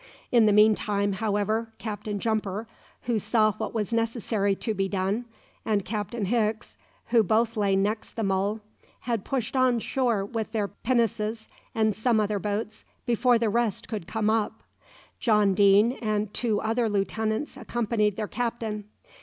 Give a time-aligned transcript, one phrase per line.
[0.31, 2.67] In the meantime, however, Captain Jumper,
[3.03, 5.25] who saw what was necessary to be done,
[5.63, 6.75] and Captain Hicks,
[7.09, 8.61] who both lay next the Mole,
[9.01, 14.07] had pushed on shore with their pinnaces and some other boats before the rest could
[14.07, 14.63] come up.
[15.19, 18.85] John Deane and two other lieutenants accompanied their captain.